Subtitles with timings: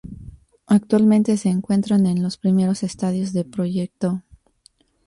[0.65, 4.23] Actualmente se encuentra en los primeros estadios de proyecto.